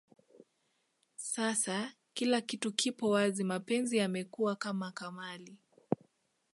Sasa 1.15 1.93
kila 2.13 2.41
kitu 2.41 2.71
kipo 2.73 3.09
wazi 3.09 3.43
mapenzi 3.43 3.97
yamekuwa 3.97 4.55
kama 4.55 4.91
kamali 4.91 5.57